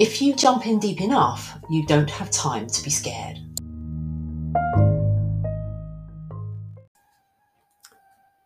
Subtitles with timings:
[0.00, 3.36] if you jump in deep enough, you don't have time to be scared.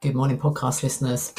[0.02, 1.32] Good morning, podcast listeners.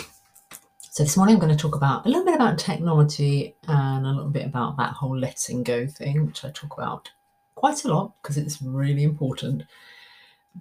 [0.79, 4.09] So, this morning I'm going to talk about a little bit about technology and a
[4.09, 7.11] little bit about that whole letting go thing, which I talk about
[7.55, 9.63] quite a lot because it's really important.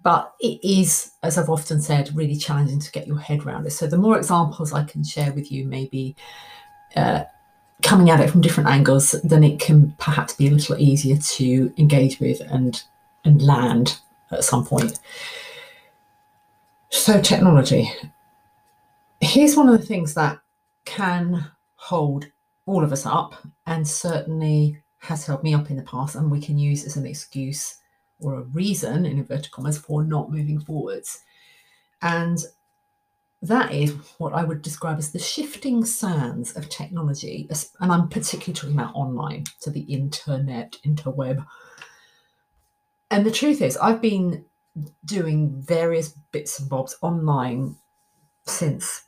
[0.03, 3.71] But it is, as I've often said, really challenging to get your head around it.
[3.71, 6.17] So, the more examples I can share with you, maybe
[6.97, 7.23] uh,
[7.85, 11.73] coming at it from different angles, then it can perhaps be a little easier to
[11.79, 12.83] engage with and
[13.25, 14.01] and land
[14.33, 14.99] at some point.
[16.91, 17.91] So technology.
[19.21, 20.41] Here's one of the things that
[20.85, 22.27] can hold
[22.67, 23.35] all of us up
[23.67, 27.07] and certainly has held me up in the past and we can use as an
[27.07, 27.77] excuse
[28.21, 31.23] or a reason in inverted commas for not moving forwards.
[32.03, 32.39] And
[33.45, 37.49] that is what I would describe as the shifting sands of technology,
[37.81, 41.45] and I'm particularly talking about online, so the internet, interweb.
[43.11, 44.45] And the truth is, I've been
[45.05, 47.77] doing various bits and bobs online
[48.47, 49.05] since,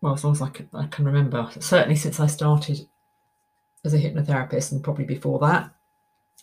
[0.00, 2.86] well, as long as I can, I can remember, certainly since I started
[3.84, 5.70] as a hypnotherapist, and probably before that.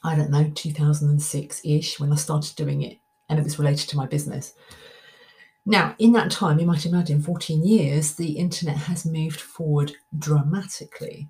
[0.04, 2.98] I don't know, 2006 ish, when I started doing it,
[3.30, 4.54] and it was related to my business.
[5.66, 11.30] Now, in that time, you might imagine 14 years, the internet has moved forward dramatically.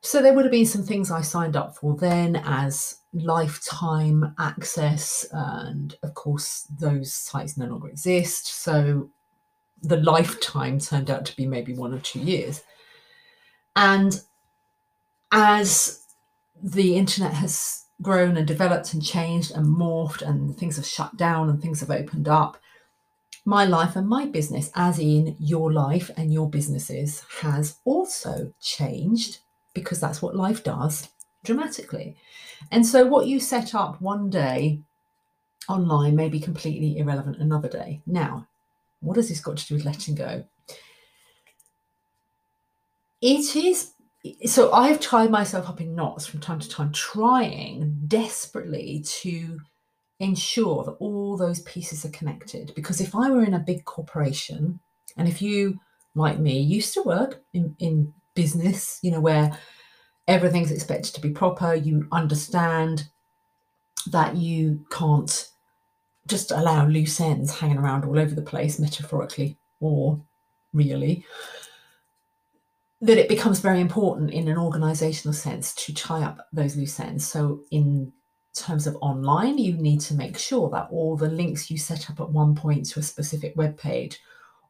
[0.00, 5.24] So there would have been some things I signed up for then as lifetime access,
[5.30, 8.48] and of course, those sites no longer exist.
[8.48, 9.10] So
[9.80, 12.62] the lifetime turned out to be maybe one or two years.
[13.76, 14.20] And
[15.30, 16.04] as
[16.60, 21.48] the internet has grown and developed and changed and morphed, and things have shut down
[21.48, 22.58] and things have opened up,
[23.44, 29.38] my life and my business, as in your life and your businesses, has also changed
[29.74, 31.08] because that's what life does
[31.44, 32.16] dramatically.
[32.70, 34.80] And so, what you set up one day
[35.68, 38.00] online may be completely irrelevant another day.
[38.06, 38.46] Now,
[39.00, 40.44] what has this got to do with letting go?
[43.20, 43.92] It is
[44.46, 49.60] so I've tied myself up in knots from time to time, trying desperately to
[50.22, 52.72] ensure that all those pieces are connected.
[52.76, 54.78] Because if I were in a big corporation,
[55.16, 55.80] and if you,
[56.14, 59.58] like me, used to work in, in business, you know, where
[60.28, 63.08] everything's expected to be proper, you understand
[64.10, 65.48] that you can't
[66.28, 70.22] just allow loose ends hanging around all over the place, metaphorically or
[70.72, 71.26] really,
[73.00, 77.26] that it becomes very important in an organizational sense to tie up those loose ends.
[77.26, 78.12] So, in
[78.54, 82.20] terms of online, you need to make sure that all the links you set up
[82.20, 84.20] at one point to a specific web page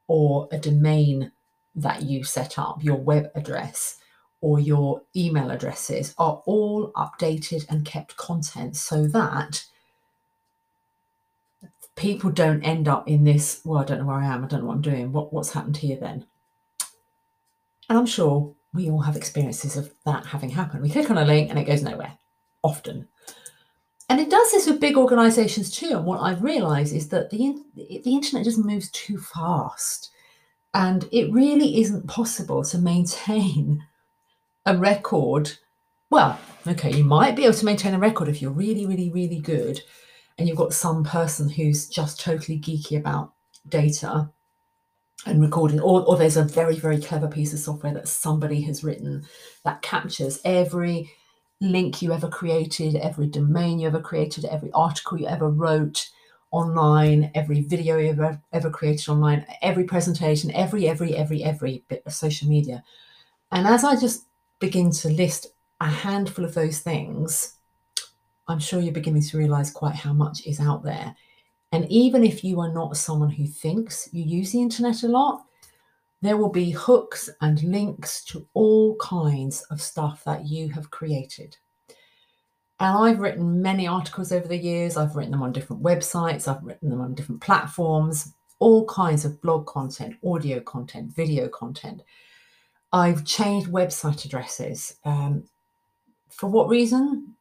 [0.06, 1.32] or a domain
[1.74, 3.96] that you set up, your web address
[4.40, 9.64] or your email addresses are all updated and kept content so that
[11.94, 14.60] people don't end up in this, well, I don't know where I am, I don't
[14.60, 16.26] know what I'm doing, what, what's happened here then?
[17.88, 20.82] And I'm sure we all have experiences of that having happened.
[20.82, 22.18] We click on a link and it goes nowhere,
[22.62, 23.08] often.
[24.12, 25.96] And it does this with big organizations too.
[25.96, 30.10] And what I've realized is that the, the internet just moves too fast.
[30.74, 33.86] And it really isn't possible to maintain
[34.66, 35.52] a record.
[36.10, 39.40] Well, okay, you might be able to maintain a record if you're really, really, really
[39.40, 39.80] good
[40.36, 43.32] and you've got some person who's just totally geeky about
[43.66, 44.28] data
[45.24, 48.84] and recording, or, or there's a very, very clever piece of software that somebody has
[48.84, 49.24] written
[49.64, 51.10] that captures every
[51.62, 56.10] link you ever created, every domain you ever created, every article you ever wrote
[56.50, 62.02] online, every video you ever ever created online, every presentation, every every every every bit
[62.04, 62.82] of social media.
[63.52, 64.26] And as I just
[64.58, 65.46] begin to list
[65.80, 67.54] a handful of those things,
[68.48, 71.14] I'm sure you're beginning to realize quite how much is out there.
[71.70, 75.44] And even if you are not someone who thinks you use the internet a lot,
[76.22, 81.56] there will be hooks and links to all kinds of stuff that you have created.
[82.78, 84.96] And I've written many articles over the years.
[84.96, 89.40] I've written them on different websites, I've written them on different platforms, all kinds of
[89.42, 92.02] blog content, audio content, video content.
[92.92, 94.96] I've changed website addresses.
[95.04, 95.44] Um,
[96.30, 97.34] for what reason?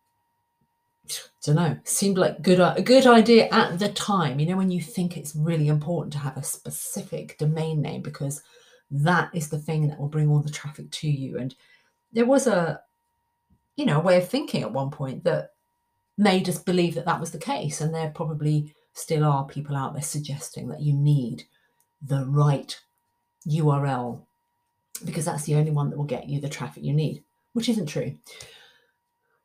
[1.43, 4.39] don't know, seemed like good a good idea at the time.
[4.39, 8.41] You know, when you think it's really important to have a specific domain name because
[8.91, 11.37] that is the thing that will bring all the traffic to you.
[11.37, 11.55] And
[12.11, 12.81] there was a,
[13.75, 15.51] you know, a way of thinking at one point that
[16.17, 19.93] made us believe that that was the case, and there probably still are people out
[19.93, 21.43] there suggesting that you need
[22.01, 22.79] the right
[23.47, 24.21] URL
[25.05, 27.23] because that's the only one that will get you the traffic you need,
[27.53, 28.15] which isn't true.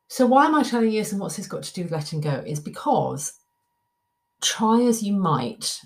[0.09, 2.21] So, why am I telling you this and what's this got to do with letting
[2.21, 2.43] go?
[2.45, 3.33] Is because
[4.41, 5.81] try as you might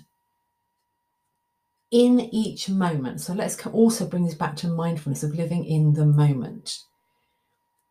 [1.92, 3.20] in each moment.
[3.20, 6.80] So, let's also bring this back to mindfulness of living in the moment.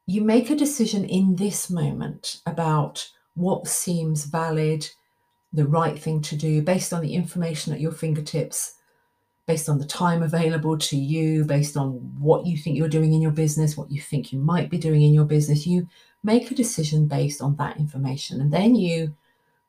[0.05, 4.89] You make a decision in this moment about what seems valid,
[5.53, 8.75] the right thing to do based on the information at your fingertips
[9.51, 13.21] based on the time available to you, based on what you think you're doing in
[13.21, 15.67] your business, what you think you might be doing in your business.
[15.67, 15.87] You
[16.23, 18.39] make a decision based on that information.
[18.39, 19.15] And then you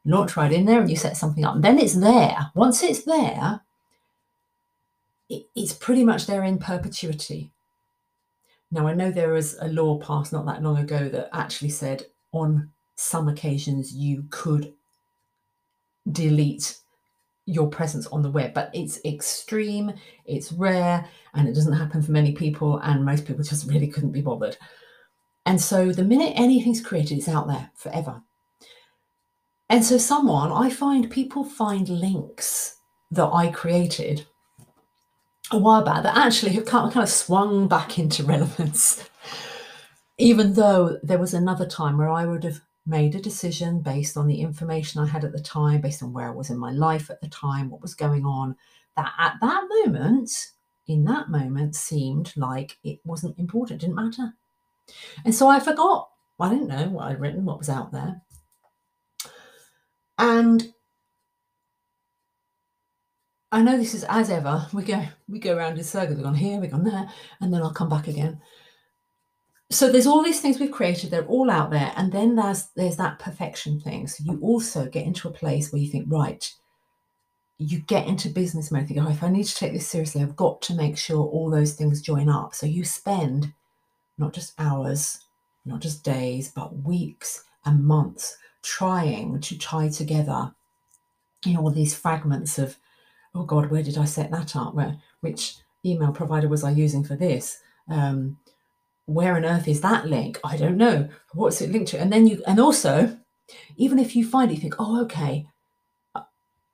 [0.04, 1.56] launch right in there and you set something up.
[1.56, 2.52] And then it's there.
[2.54, 3.60] Once it's there,
[5.32, 7.50] it, it's pretty much there in perpetuity.
[8.70, 12.04] Now, I know there was a law passed not that long ago that actually said
[12.32, 14.72] on some occasions you could
[16.10, 16.76] delete
[17.46, 19.92] your presence on the web, but it's extreme,
[20.24, 24.12] it's rare, and it doesn't happen for many people, and most people just really couldn't
[24.12, 24.56] be bothered.
[25.44, 28.22] And so the minute anything's created, it's out there forever.
[29.68, 32.76] And so, someone, I find people find links
[33.10, 34.26] that I created
[35.52, 39.08] a while back that actually have kind of swung back into relevance,
[40.18, 44.26] even though there was another time where I would have made a decision based on
[44.26, 47.10] the information I had at the time, based on where I was in my life
[47.10, 48.56] at the time, what was going on,
[48.96, 50.52] that at that moment,
[50.86, 54.34] in that moment, seemed like it wasn't important, didn't matter.
[55.24, 56.08] And so I forgot.
[56.40, 58.20] I didn't know what I'd written, what was out there.
[60.18, 60.72] And
[63.52, 64.66] I know this is as ever.
[64.72, 66.16] We go we go around in circles.
[66.16, 67.08] We've gone here, we've gone there,
[67.40, 68.40] and then I'll come back again.
[69.70, 71.10] So there's all these things we've created.
[71.10, 71.92] They're all out there.
[71.96, 74.08] And then there's there's that perfection thing.
[74.08, 76.50] So you also get into a place where you think right
[77.58, 78.88] you get into business mode.
[78.88, 81.50] Think oh if i need to take this seriously i've got to make sure all
[81.50, 82.54] those things join up.
[82.54, 83.52] So you spend
[84.18, 85.24] not just hours
[85.64, 90.52] not just days but weeks and months trying to tie together
[91.44, 92.76] you know all these fragments of
[93.34, 97.02] oh god where did i set that up where which email provider was i using
[97.02, 98.36] for this um,
[99.06, 100.38] where on earth is that link?
[100.44, 101.08] I don't know.
[101.32, 102.00] What's it linked to?
[102.00, 103.18] And then you, and also,
[103.76, 105.46] even if you find it, you think, oh, okay,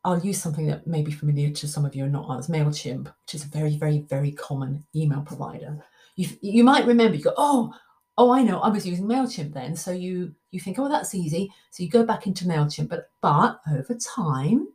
[0.04, 3.04] I'll use something that may be familiar to some of you and not others, MailChimp,
[3.06, 5.84] which is a very, very, very common email provider.
[6.16, 7.74] You, you might remember, you go, oh,
[8.16, 9.76] oh, I know, I was using MailChimp then.
[9.76, 11.52] So you you think, oh, that's easy.
[11.70, 12.88] So you go back into MailChimp.
[12.88, 14.68] But but over time,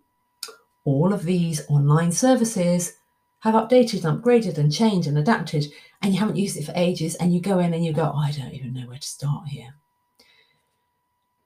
[0.85, 2.93] all of these online services
[3.39, 5.65] have updated and upgraded and changed and adapted
[6.01, 8.17] and you haven't used it for ages and you go in and you go, oh,
[8.17, 9.75] I don't even know where to start here.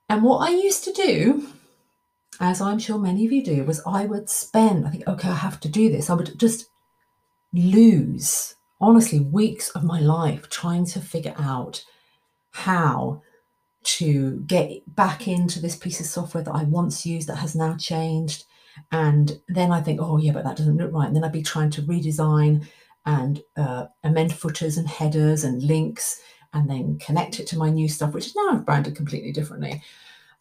[0.09, 1.49] And what I used to do,
[2.39, 5.35] as I'm sure many of you do, was I would spend, I think, okay, I
[5.35, 6.09] have to do this.
[6.09, 6.69] I would just
[7.53, 11.83] lose, honestly, weeks of my life trying to figure out
[12.51, 13.21] how
[13.83, 17.75] to get back into this piece of software that I once used that has now
[17.75, 18.45] changed
[18.91, 21.07] and then I think, oh, yeah, but that doesn't look right.
[21.07, 22.67] And then I'd be trying to redesign
[23.05, 26.21] and uh, amend footers and headers and links
[26.53, 29.81] and then connect it to my new stuff, which is now branded completely differently.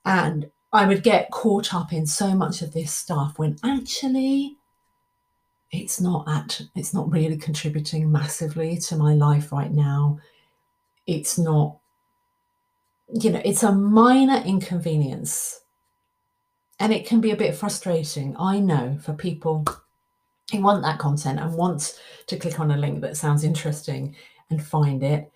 [0.04, 4.58] And I would get caught up in so much of this stuff when actually
[5.72, 10.18] it's not at it's not really contributing massively to my life right now.
[11.06, 11.78] It's not,
[13.08, 15.60] you know, it's a minor inconvenience
[16.78, 19.64] and it can be a bit frustrating, I know, for people
[20.52, 24.14] who want that content and want to click on a link that sounds interesting
[24.50, 25.30] and find it.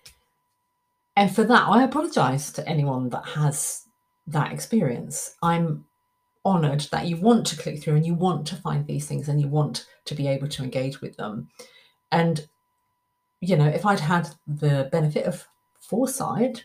[1.15, 3.85] And for that, I apologize to anyone that has
[4.27, 5.35] that experience.
[5.41, 5.85] I'm
[6.45, 9.41] honored that you want to click through and you want to find these things and
[9.41, 11.49] you want to be able to engage with them.
[12.11, 12.47] And,
[13.41, 15.45] you know, if I'd had the benefit of
[15.79, 16.63] foresight,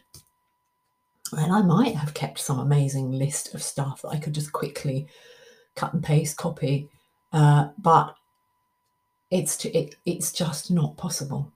[1.33, 5.09] and I might have kept some amazing list of stuff that I could just quickly
[5.75, 6.89] cut and paste, copy,
[7.33, 8.15] uh, but
[9.31, 11.53] it's to, it, it's just not possible.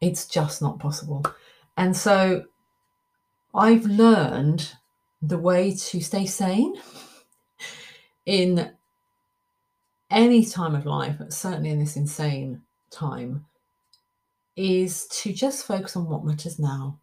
[0.00, 1.24] It's just not possible.
[1.76, 2.44] And so
[3.54, 4.72] I've learned
[5.22, 6.74] the way to stay sane
[8.26, 8.72] in
[10.10, 13.46] any time of life, but certainly in this insane time,
[14.56, 16.98] is to just focus on what matters now.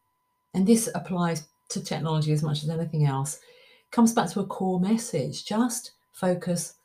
[0.54, 3.40] And this applies to technology as much as anything else
[3.92, 5.46] comes back to a core message.
[5.46, 6.76] Just focus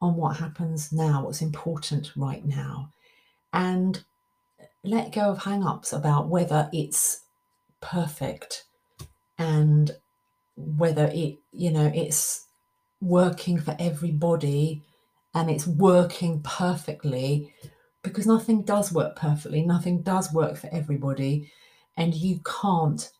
[0.00, 2.92] on what happens now, what's important right now,
[3.52, 4.04] and
[4.84, 7.20] let go of hang ups about whether it's
[7.80, 8.64] perfect
[9.38, 9.92] and
[10.56, 12.46] whether it, you know, it's
[13.00, 14.82] working for everybody
[15.34, 17.52] and it's working perfectly
[18.02, 21.50] because nothing does work perfectly, nothing does work for everybody,
[21.96, 23.12] and you can't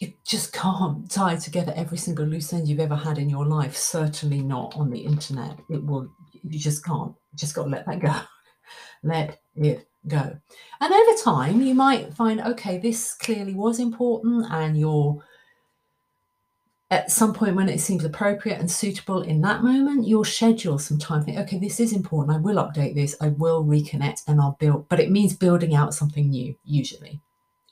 [0.00, 3.76] you just can't tie together every single loose end you've ever had in your life.
[3.76, 5.58] Certainly not on the internet.
[5.68, 6.10] It will,
[6.42, 7.14] you just can't.
[7.32, 8.14] You just got to let that go.
[9.02, 10.38] let it go.
[10.80, 15.22] And over time, you might find, okay, this clearly was important, and you're
[16.90, 20.98] at some point when it seems appropriate and suitable in that moment, you'll schedule some
[20.98, 21.22] time.
[21.22, 22.36] Think, okay, this is important.
[22.36, 23.14] I will update this.
[23.20, 27.20] I will reconnect and I'll build, but it means building out something new, usually.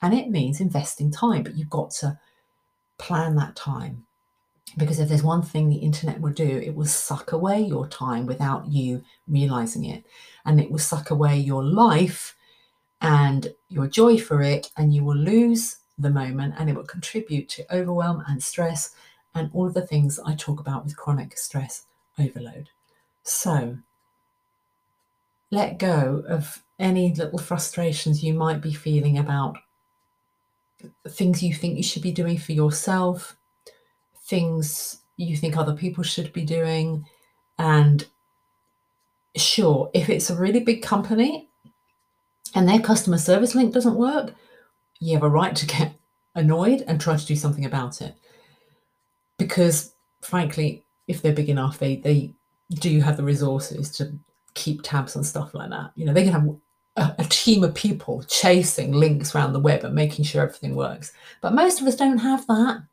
[0.01, 2.19] And it means investing time, but you've got to
[2.97, 4.05] plan that time.
[4.77, 8.25] Because if there's one thing the internet will do, it will suck away your time
[8.25, 10.05] without you realizing it.
[10.45, 12.35] And it will suck away your life
[13.01, 17.49] and your joy for it, and you will lose the moment and it will contribute
[17.49, 18.95] to overwhelm and stress
[19.35, 21.83] and all of the things I talk about with chronic stress
[22.17, 22.69] overload.
[23.23, 23.77] So,
[25.51, 29.57] let go of any little frustrations you might be feeling about
[31.07, 33.35] things you think you should be doing for yourself,
[34.25, 37.05] things you think other people should be doing.
[37.57, 38.05] And
[39.35, 41.49] sure, if it's a really big company
[42.55, 44.33] and their customer service link doesn't work,
[44.99, 45.93] you have a right to get
[46.35, 48.15] annoyed and try to do something about it.
[49.37, 52.33] Because frankly, if they're big enough, they they
[52.75, 54.13] do have the resources to
[54.53, 55.91] keep tabs on stuff like that.
[55.95, 56.47] You know, they can have
[56.99, 61.13] a, a team of people chasing links around the web and making sure everything works.
[61.41, 62.83] But most of us don't have that.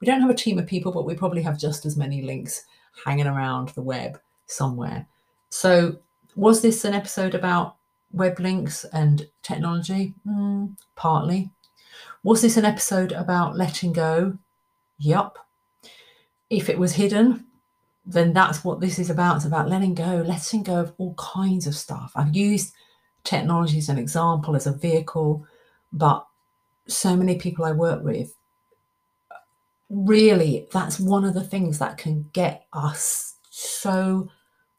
[0.00, 2.64] We don't have a team of people, but we probably have just as many links
[3.04, 5.06] hanging around the web somewhere.
[5.50, 5.98] So,
[6.34, 7.76] was this an episode about
[8.12, 10.14] web links and technology?
[10.26, 11.50] Mm, partly.
[12.22, 14.38] Was this an episode about letting go?
[14.98, 15.38] Yup.
[16.50, 17.46] If it was hidden,
[18.04, 19.36] then that's what this is about.
[19.36, 22.12] It's about letting go, letting go of all kinds of stuff.
[22.14, 22.72] I've used
[23.26, 25.46] technology as an example, as a vehicle,
[25.92, 26.26] but
[26.86, 28.34] so many people I work with,
[29.90, 34.28] really, that's one of the things that can get us so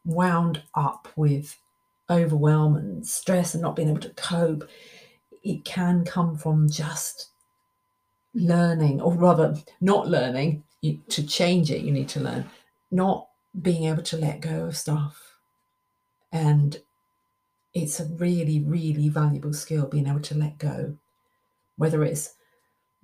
[0.05, 1.57] wound up with
[2.09, 4.67] overwhelm and stress and not being able to cope.
[5.43, 7.29] It can come from just
[8.33, 10.63] learning, or rather, not learning.
[10.81, 12.49] You, to change it, you need to learn,
[12.91, 13.27] not
[13.61, 15.37] being able to let go of stuff
[16.31, 16.81] and
[17.83, 20.97] it's a really, really valuable skill being able to let go.
[21.77, 22.33] Whether it's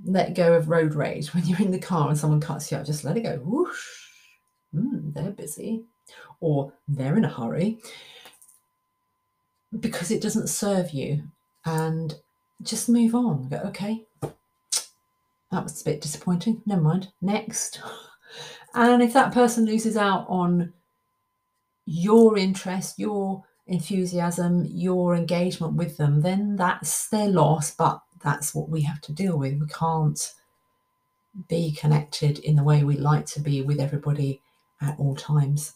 [0.04, 2.86] let go of road rage when you're in the car and someone cuts you out,
[2.86, 3.38] just let it go.
[3.38, 4.08] Whoosh.
[4.76, 5.84] Mm, they're busy,
[6.40, 7.78] or they're in a hurry
[9.80, 11.24] because it doesn't serve you.
[11.66, 12.16] And
[12.62, 13.48] just move on.
[13.50, 16.62] Go, okay, that was a bit disappointing.
[16.66, 17.10] Never mind.
[17.22, 17.82] Next.
[18.76, 20.74] And if that person loses out on
[21.86, 28.70] your interest, your enthusiasm, your engagement with them, then that's their loss, but that's what
[28.70, 29.60] we have to deal with.
[29.60, 30.34] We can't
[31.48, 34.42] be connected in the way we like to be with everybody
[34.82, 35.74] at all times.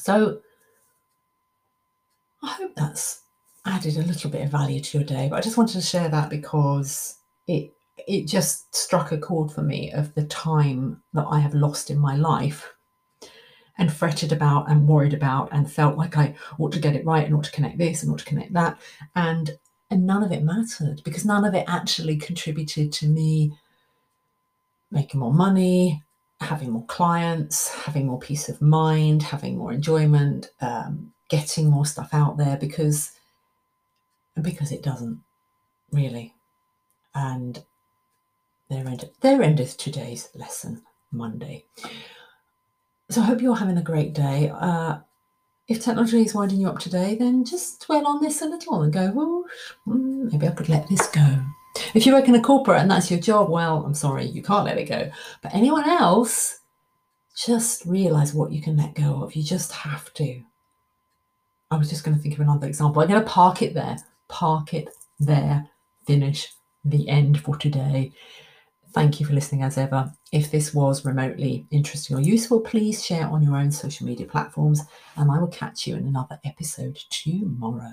[0.00, 0.40] So
[2.42, 3.22] I hope that's
[3.64, 6.08] added a little bit of value to your day, but I just wanted to share
[6.08, 7.72] that because it
[8.06, 11.98] it just struck a chord for me of the time that I have lost in
[11.98, 12.72] my life
[13.78, 17.24] and fretted about and worried about and felt like I ought to get it right
[17.24, 18.78] and ought to connect this and ought to connect that.
[19.14, 19.58] And
[19.90, 23.56] and none of it mattered because none of it actually contributed to me
[24.90, 26.02] making more money,
[26.40, 32.10] having more clients, having more peace of mind, having more enjoyment, um, getting more stuff
[32.12, 33.12] out there because
[34.40, 35.20] because it doesn't
[35.92, 36.34] really.
[37.14, 37.62] And
[38.68, 41.64] there end, there endeth today's lesson Monday.
[43.10, 44.52] So I hope you're having a great day.
[44.54, 44.98] Uh,
[45.66, 48.92] if technology is winding you up today, then just dwell on this a little and
[48.92, 49.44] go, well,
[49.84, 51.42] hmm, maybe I could let this go.
[51.94, 54.64] If you work in a corporate and that's your job, well, I'm sorry, you can't
[54.64, 55.10] let it go.
[55.42, 56.60] But anyone else,
[57.36, 59.36] just realize what you can let go of.
[59.36, 60.42] You just have to.
[61.70, 63.00] I was just going to think of another example.
[63.00, 63.98] I'm going to park it there,
[64.28, 64.88] park it
[65.20, 65.68] there,
[66.06, 66.52] finish
[66.84, 68.12] the end for today.
[68.94, 70.12] Thank you for listening as ever.
[70.32, 74.82] If this was remotely interesting or useful, please share on your own social media platforms,
[75.16, 77.92] and I will catch you in another episode tomorrow.